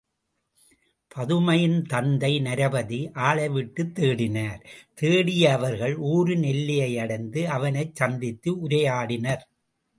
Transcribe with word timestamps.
பதுமையின் 1.11 1.81
தந்தை 1.87 2.31
நரபதி 2.39 2.99
ஆளைவிட்டுத் 3.27 3.93
தேடினார் 3.99 4.63
தேடிய 4.93 5.53
அவர்கள் 5.53 5.95
ஊரின் 6.11 6.43
எல்லையை 6.43 6.91
அடைந்து 6.99 7.43
அவனைச் 7.49 7.95
சந்தித்து 7.95 8.51
உரையாடினர். 8.67 9.45